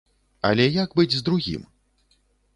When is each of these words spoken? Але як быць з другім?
Але 0.49 0.65
як 0.83 0.95
быць 1.01 1.15
з 1.19 1.23
другім? 1.29 1.69